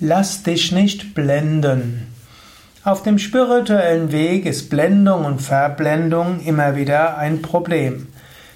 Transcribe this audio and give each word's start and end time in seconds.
Lass 0.00 0.42
dich 0.42 0.72
nicht 0.72 1.14
blenden. 1.14 2.12
Auf 2.82 3.04
dem 3.04 3.16
spirituellen 3.16 4.10
Weg 4.10 4.44
ist 4.44 4.68
Blendung 4.68 5.24
und 5.24 5.40
Verblendung 5.40 6.40
immer 6.40 6.74
wieder 6.74 7.16
ein 7.16 7.42
Problem. 7.42 8.08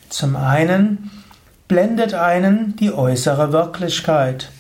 Zum 0.09 0.35
einen 0.35 1.13
blendet 1.69 2.13
einen 2.13 2.75
die 2.75 2.93
äußere 2.93 3.53
Wirklichkeit. 3.53 4.51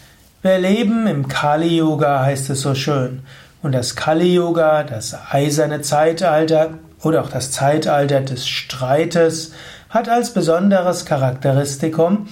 Wir 0.43 0.59
leben 0.59 1.09
im 1.09 1.27
Kali-Yoga, 1.27 2.23
heißt 2.23 2.49
es 2.51 2.61
so 2.61 2.77
schön. 2.77 3.23
Und 3.61 3.73
das 3.73 3.97
Kali-Yoga, 3.97 4.85
das 4.85 5.19
eiserne 5.33 5.83
Zeitalter 5.83 6.75
oder 7.03 7.23
auch 7.23 7.31
das 7.31 7.51
Zeitalter 7.51 8.21
des 8.21 8.47
Streites, 8.47 9.53
hat 9.91 10.09
als 10.09 10.33
besonderes 10.33 11.05
Charakteristikum, 11.05 12.29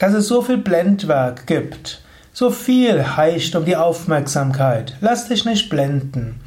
dass 0.00 0.14
es 0.14 0.26
so 0.26 0.42
viel 0.42 0.58
Blendwerk 0.58 1.46
gibt. 1.46 2.02
So 2.38 2.50
viel 2.50 3.16
heischt 3.16 3.56
um 3.56 3.64
die 3.64 3.74
Aufmerksamkeit. 3.74 4.94
Lass 5.00 5.26
dich 5.26 5.44
nicht 5.44 5.68
blenden. 5.70 6.38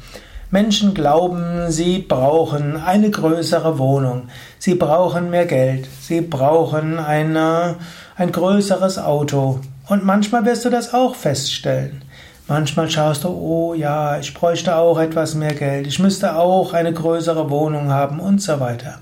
Menschen 0.50 0.94
glauben, 0.94 1.70
sie 1.70 1.98
brauchen 1.98 2.78
eine 2.78 3.10
größere 3.10 3.78
Wohnung, 3.78 4.28
sie 4.58 4.74
brauchen 4.74 5.28
mehr 5.28 5.44
Geld, 5.44 5.86
sie 6.00 6.22
brauchen 6.22 6.98
eine, 6.98 7.76
ein 8.16 8.32
größeres 8.32 8.96
Auto. 9.00 9.60
Und 9.86 10.02
manchmal 10.02 10.46
wirst 10.46 10.64
du 10.64 10.70
das 10.70 10.94
auch 10.94 11.14
feststellen. 11.14 12.02
Manchmal 12.48 12.88
schaust 12.88 13.24
du, 13.24 13.28
oh 13.28 13.74
ja, 13.74 14.18
ich 14.18 14.32
bräuchte 14.32 14.76
auch 14.76 14.98
etwas 14.98 15.34
mehr 15.34 15.52
Geld, 15.52 15.86
ich 15.86 15.98
müsste 15.98 16.36
auch 16.36 16.72
eine 16.72 16.94
größere 16.94 17.50
Wohnung 17.50 17.90
haben 17.90 18.18
und 18.18 18.40
so 18.40 18.60
weiter. 18.60 19.00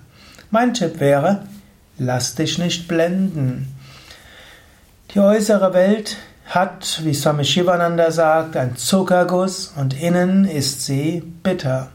Mein 0.50 0.74
Tipp 0.74 0.98
wäre, 0.98 1.42
lass 1.98 2.34
dich 2.34 2.59
nicht 2.59 2.88
blenden. 2.88 3.76
Die 5.14 5.20
äußere 5.20 5.72
Welt 5.72 6.16
hat, 6.50 7.00
wie 7.04 7.14
Swami 7.14 7.45
Shivananda 7.45 8.10
sagt, 8.10 8.56
ein 8.56 8.77
Zuckerguss 8.77 9.72
und 9.77 10.00
innen 10.00 10.45
ist 10.45 10.84
sie 10.84 11.23
bitter. 11.42 11.88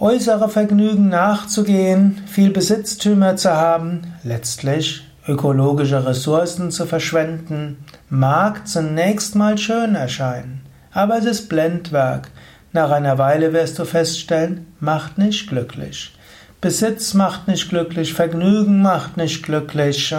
Äußere 0.00 0.48
Vergnügen 0.48 1.08
nachzugehen, 1.08 2.22
viel 2.26 2.50
Besitztümer 2.50 3.36
zu 3.36 3.52
haben, 3.52 4.14
letztlich 4.24 5.04
ökologische 5.28 6.06
Ressourcen 6.06 6.72
zu 6.72 6.86
verschwenden, 6.86 7.84
mag 8.08 8.66
zunächst 8.66 9.36
mal 9.36 9.58
schön 9.58 9.94
erscheinen, 9.94 10.62
aber 10.92 11.18
es 11.18 11.24
ist 11.24 11.48
Blendwerk. 11.48 12.30
Nach 12.72 12.90
einer 12.90 13.16
Weile 13.18 13.52
wirst 13.52 13.78
du 13.78 13.84
feststellen, 13.84 14.66
macht 14.80 15.18
nicht 15.18 15.48
glücklich. 15.48 16.16
Besitz 16.60 17.14
macht 17.14 17.46
nicht 17.46 17.68
glücklich, 17.68 18.12
Vergnügen 18.12 18.82
macht 18.82 19.16
nicht 19.16 19.44
glücklich. 19.44 20.12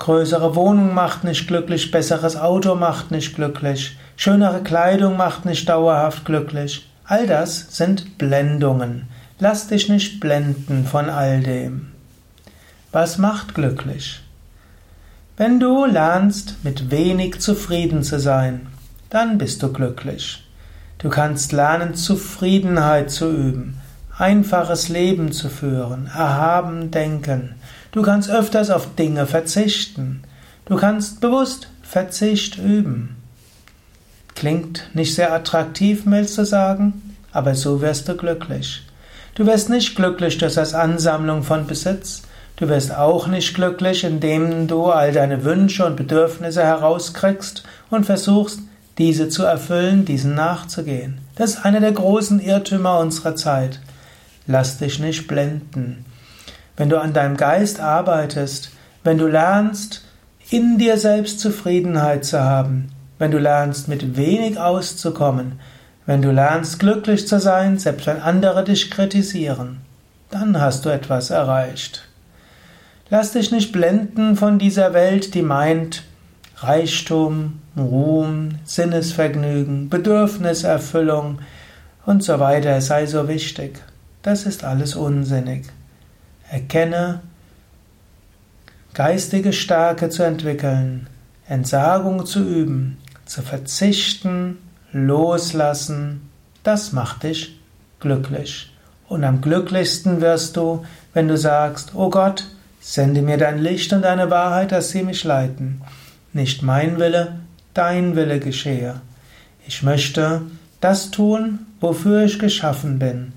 Größere 0.00 0.54
Wohnung 0.54 0.94
macht 0.94 1.24
nicht 1.24 1.46
glücklich, 1.46 1.90
besseres 1.90 2.34
Auto 2.34 2.74
macht 2.74 3.10
nicht 3.10 3.34
glücklich, 3.34 3.98
schönere 4.16 4.62
Kleidung 4.62 5.18
macht 5.18 5.44
nicht 5.44 5.68
dauerhaft 5.68 6.24
glücklich. 6.24 6.90
All 7.04 7.26
das 7.26 7.76
sind 7.76 8.16
Blendungen. 8.16 9.08
Lass 9.38 9.68
dich 9.68 9.90
nicht 9.90 10.18
blenden 10.18 10.86
von 10.86 11.10
all 11.10 11.40
dem. 11.40 11.88
Was 12.92 13.18
macht 13.18 13.54
glücklich? 13.54 14.22
Wenn 15.36 15.60
du 15.60 15.84
lernst, 15.84 16.64
mit 16.64 16.90
wenig 16.90 17.38
zufrieden 17.40 18.02
zu 18.02 18.18
sein, 18.18 18.68
dann 19.10 19.36
bist 19.36 19.62
du 19.62 19.70
glücklich. 19.70 20.48
Du 20.96 21.10
kannst 21.10 21.52
lernen, 21.52 21.94
Zufriedenheit 21.94 23.10
zu 23.10 23.30
üben, 23.30 23.78
einfaches 24.16 24.88
Leben 24.88 25.30
zu 25.30 25.50
führen, 25.50 26.06
erhaben 26.06 26.90
denken, 26.90 27.56
Du 27.92 28.02
kannst 28.02 28.30
öfters 28.30 28.70
auf 28.70 28.94
Dinge 28.94 29.26
verzichten. 29.26 30.22
Du 30.64 30.76
kannst 30.76 31.20
bewusst 31.20 31.68
Verzicht 31.82 32.56
üben. 32.56 33.16
Klingt 34.36 34.90
nicht 34.94 35.14
sehr 35.16 35.32
attraktiv, 35.32 36.02
willst 36.04 36.38
du 36.38 36.44
sagen? 36.44 37.16
Aber 37.32 37.56
so 37.56 37.80
wirst 37.80 38.08
du 38.08 38.16
glücklich. 38.16 38.86
Du 39.34 39.44
wirst 39.44 39.70
nicht 39.70 39.96
glücklich 39.96 40.38
durch 40.38 40.54
das 40.54 40.72
Ansammlung 40.72 41.42
von 41.42 41.66
Besitz. 41.66 42.22
Du 42.54 42.68
wirst 42.68 42.94
auch 42.94 43.26
nicht 43.26 43.54
glücklich, 43.54 44.04
indem 44.04 44.68
du 44.68 44.86
all 44.86 45.12
deine 45.12 45.44
Wünsche 45.44 45.84
und 45.84 45.96
Bedürfnisse 45.96 46.62
herauskriegst 46.62 47.64
und 47.90 48.06
versuchst, 48.06 48.60
diese 48.98 49.28
zu 49.28 49.42
erfüllen, 49.42 50.04
diesen 50.04 50.34
nachzugehen. 50.36 51.18
Das 51.34 51.54
ist 51.54 51.64
einer 51.64 51.80
der 51.80 51.92
großen 51.92 52.38
Irrtümer 52.38 53.00
unserer 53.00 53.34
Zeit. 53.34 53.80
Lass 54.46 54.78
dich 54.78 55.00
nicht 55.00 55.26
blenden 55.26 56.04
wenn 56.80 56.88
du 56.88 56.98
an 56.98 57.12
deinem 57.12 57.36
Geist 57.36 57.78
arbeitest, 57.78 58.70
wenn 59.04 59.18
du 59.18 59.26
lernst, 59.26 60.02
in 60.48 60.78
dir 60.78 60.96
selbst 60.96 61.38
Zufriedenheit 61.38 62.24
zu 62.24 62.42
haben, 62.42 62.88
wenn 63.18 63.30
du 63.30 63.36
lernst, 63.36 63.86
mit 63.86 64.16
wenig 64.16 64.58
auszukommen, 64.58 65.60
wenn 66.06 66.22
du 66.22 66.30
lernst, 66.30 66.80
glücklich 66.80 67.28
zu 67.28 67.38
sein, 67.38 67.78
selbst 67.78 68.06
wenn 68.06 68.22
andere 68.22 68.64
dich 68.64 68.90
kritisieren, 68.90 69.82
dann 70.30 70.58
hast 70.58 70.86
du 70.86 70.88
etwas 70.88 71.28
erreicht. 71.28 72.08
Lass 73.10 73.32
dich 73.32 73.52
nicht 73.52 73.72
blenden 73.72 74.36
von 74.36 74.58
dieser 74.58 74.94
Welt, 74.94 75.34
die 75.34 75.42
meint, 75.42 76.04
Reichtum, 76.56 77.60
Ruhm, 77.76 78.52
Sinnesvergnügen, 78.64 79.90
Bedürfniserfüllung 79.90 81.40
und 82.06 82.24
so 82.24 82.40
weiter 82.40 82.80
sei 82.80 83.04
so 83.04 83.28
wichtig. 83.28 83.82
Das 84.22 84.46
ist 84.46 84.64
alles 84.64 84.96
unsinnig. 84.96 85.66
Erkenne, 86.50 87.20
geistige 88.92 89.52
Stärke 89.52 90.08
zu 90.08 90.24
entwickeln, 90.24 91.06
Entsagung 91.46 92.26
zu 92.26 92.40
üben, 92.40 92.98
zu 93.24 93.42
verzichten, 93.42 94.58
loslassen, 94.92 96.28
das 96.64 96.90
macht 96.90 97.22
dich 97.22 97.60
glücklich. 98.00 98.74
Und 99.06 99.22
am 99.22 99.40
glücklichsten 99.40 100.20
wirst 100.20 100.56
du, 100.56 100.84
wenn 101.14 101.28
du 101.28 101.38
sagst, 101.38 101.92
oh 101.94 102.10
Gott, 102.10 102.48
sende 102.80 103.22
mir 103.22 103.36
dein 103.36 103.58
Licht 103.58 103.92
und 103.92 104.02
deine 104.02 104.28
Wahrheit, 104.30 104.72
dass 104.72 104.90
sie 104.90 105.04
mich 105.04 105.22
leiten. 105.22 105.82
Nicht 106.32 106.64
mein 106.64 106.98
Wille, 106.98 107.38
dein 107.74 108.16
Wille 108.16 108.40
geschehe. 108.40 109.00
Ich 109.68 109.84
möchte 109.84 110.42
das 110.80 111.12
tun, 111.12 111.60
wofür 111.80 112.24
ich 112.24 112.40
geschaffen 112.40 112.98
bin. 112.98 113.34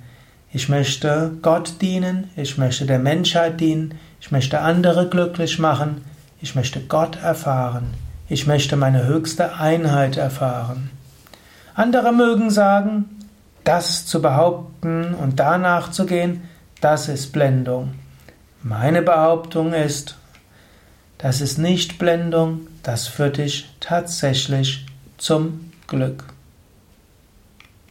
Ich 0.56 0.70
möchte 0.70 1.32
Gott 1.42 1.82
dienen, 1.82 2.30
ich 2.36 2.60
möchte 2.60 2.86
der 2.86 3.00
Menschheit 3.00 3.60
dienen, 3.60 3.96
ich 4.22 4.32
möchte 4.32 4.60
andere 4.60 5.10
glücklich 5.10 5.58
machen, 5.58 6.06
ich 6.42 6.54
möchte 6.54 6.80
Gott 6.80 7.16
erfahren, 7.16 7.96
ich 8.30 8.46
möchte 8.46 8.76
meine 8.76 9.08
höchste 9.08 9.56
Einheit 9.56 10.16
erfahren. 10.16 10.92
Andere 11.74 12.14
mögen 12.14 12.52
sagen, 12.52 13.06
das 13.64 14.06
zu 14.06 14.22
behaupten 14.22 15.16
und 15.16 15.40
danach 15.40 15.90
zu 15.90 16.06
gehen, 16.06 16.44
das 16.82 17.08
ist 17.10 17.34
Blendung. 17.34 17.96
Meine 18.62 19.02
Behauptung 19.02 19.74
ist, 19.74 20.18
das 21.18 21.42
ist 21.42 21.58
nicht 21.58 21.98
Blendung, 21.98 22.68
das 22.84 23.08
führt 23.08 23.38
dich 23.38 23.74
tatsächlich 23.80 24.86
zum 25.18 25.72
Glück. 25.88 26.33